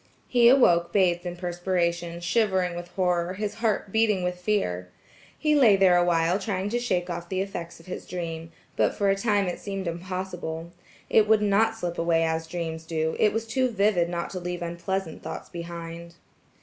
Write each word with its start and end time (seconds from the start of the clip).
He 0.27 0.49
awoke 0.49 0.91
bathed 0.91 1.27
in 1.27 1.35
perspiration, 1.37 2.21
shivering 2.21 2.75
with 2.75 2.87
horror, 2.87 3.33
his 3.35 3.53
heart 3.61 3.91
beating 3.91 4.23
with 4.23 4.39
fear. 4.41 4.89
He 5.37 5.53
lay 5.53 5.75
there 5.75 5.95
a 5.95 6.03
while 6.03 6.39
trying 6.39 6.69
to 6.69 6.79
shake 6.79 7.07
off 7.07 7.29
the 7.29 7.39
effects 7.39 7.79
of 7.79 7.85
his 7.85 8.07
dream, 8.07 8.51
but 8.75 8.95
for 8.95 9.11
a 9.11 9.15
time 9.15 9.45
it 9.45 9.59
seemed 9.59 9.87
impossible; 9.87 10.71
it 11.07 11.27
would 11.27 11.43
not 11.43 11.77
slip 11.77 11.99
away 11.99 12.23
as 12.23 12.47
dreams 12.47 12.83
do; 12.87 13.15
it 13.19 13.31
was 13.31 13.45
too 13.45 13.69
vivid 13.69 14.09
not 14.09 14.31
to 14.31 14.39
leave 14.39 14.63
unpleasant 14.63 15.21
thoughts 15.21 15.49
behind. 15.49 16.15